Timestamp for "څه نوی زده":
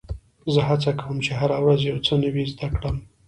2.05-2.67